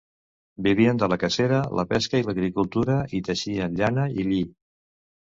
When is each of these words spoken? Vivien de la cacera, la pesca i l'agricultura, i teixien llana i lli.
Vivien 0.67 1.01
de 1.01 1.09
la 1.11 1.17
cacera, 1.23 1.59
la 1.79 1.85
pesca 1.91 2.21
i 2.21 2.25
l'agricultura, 2.29 2.95
i 3.19 3.19
teixien 3.27 3.77
llana 3.83 4.07
i 4.23 4.27
lli. 4.31 4.41